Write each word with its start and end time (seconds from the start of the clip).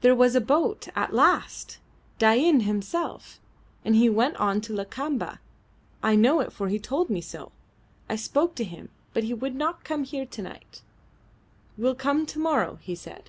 "There 0.00 0.14
was 0.14 0.34
a 0.34 0.40
boat. 0.40 0.88
At 0.96 1.12
last! 1.12 1.78
Dain 2.18 2.60
himself; 2.60 3.38
and 3.84 3.94
he 3.94 4.08
went 4.08 4.36
on 4.38 4.62
to 4.62 4.72
Lakamba. 4.72 5.38
I 6.02 6.16
know 6.16 6.40
it, 6.40 6.50
for 6.50 6.68
he 6.68 6.78
told 6.78 7.10
me 7.10 7.20
so. 7.20 7.52
I 8.08 8.16
spoke 8.16 8.54
to 8.54 8.64
him, 8.64 8.88
but 9.12 9.24
he 9.24 9.34
would 9.34 9.54
not 9.54 9.84
come 9.84 10.04
here 10.04 10.24
to 10.24 10.40
night. 10.40 10.80
Will 11.76 11.94
come 11.94 12.24
to 12.24 12.38
morrow, 12.38 12.78
he 12.80 12.94
said." 12.94 13.28